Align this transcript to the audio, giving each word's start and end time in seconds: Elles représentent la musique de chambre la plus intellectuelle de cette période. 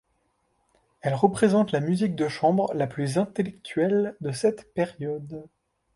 Elles 1.01 1.13
représentent 1.13 1.71
la 1.71 1.79
musique 1.79 2.15
de 2.15 2.27
chambre 2.27 2.73
la 2.73 2.87
plus 2.87 3.19
intellectuelle 3.19 4.15
de 4.19 4.31
cette 4.31 4.73
période. 4.73 5.45